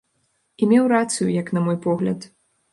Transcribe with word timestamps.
І 0.61 0.69
меў 0.71 0.87
рацыю, 0.95 1.29
як 1.41 1.53
на 1.59 1.65
мой 1.69 1.81
погляд. 1.87 2.31